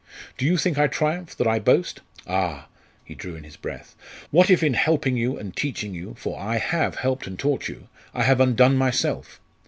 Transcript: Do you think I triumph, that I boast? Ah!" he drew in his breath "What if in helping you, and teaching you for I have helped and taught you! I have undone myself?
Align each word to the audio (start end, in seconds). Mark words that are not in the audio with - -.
Do 0.35 0.47
you 0.47 0.57
think 0.57 0.79
I 0.79 0.87
triumph, 0.87 1.37
that 1.37 1.45
I 1.45 1.59
boast? 1.59 2.01
Ah!" 2.25 2.67
he 3.05 3.13
drew 3.13 3.35
in 3.35 3.43
his 3.43 3.55
breath 3.55 3.95
"What 4.31 4.49
if 4.49 4.63
in 4.63 4.73
helping 4.73 5.15
you, 5.15 5.37
and 5.37 5.55
teaching 5.55 5.93
you 5.93 6.15
for 6.17 6.39
I 6.39 6.57
have 6.57 6.95
helped 6.95 7.27
and 7.27 7.37
taught 7.37 7.67
you! 7.67 7.87
I 8.11 8.23
have 8.23 8.41
undone 8.41 8.77
myself? 8.77 9.39